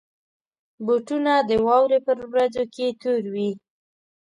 [0.85, 3.49] بوټونه د واورې پر ورځو کې تور وي.